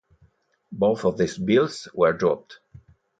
[0.71, 2.59] Both of these bills were dropped.